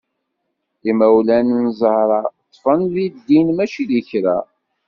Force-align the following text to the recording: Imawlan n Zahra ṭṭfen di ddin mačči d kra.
Imawlan 0.89 1.47
n 1.65 1.67
Zahra 1.79 2.21
ṭṭfen 2.45 2.81
di 2.93 3.05
ddin 3.15 3.47
mačči 3.55 3.83
d 3.89 3.91
kra. 4.09 4.37